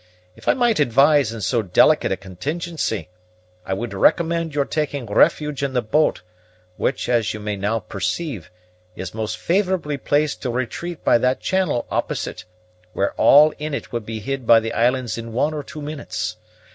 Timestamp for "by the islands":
14.47-15.19